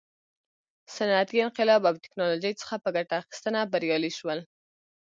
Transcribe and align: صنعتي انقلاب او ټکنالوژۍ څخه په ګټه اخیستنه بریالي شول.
صنعتي 0.95 1.37
انقلاب 1.47 1.81
او 1.89 1.95
ټکنالوژۍ 2.03 2.53
څخه 2.61 2.75
په 2.83 2.89
ګټه 2.95 3.13
اخیستنه 3.23 3.59
بریالي 3.71 4.11
شول. 4.17 4.39